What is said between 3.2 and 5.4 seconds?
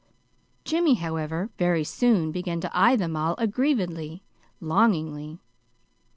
aggrievedly, longingly.